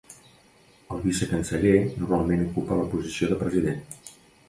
El 0.95 1.03
vicecanceller 1.09 1.75
normalment 1.85 2.43
ocupa 2.49 2.83
la 2.83 2.91
posició 2.97 3.33
de 3.35 3.43
president. 3.47 3.99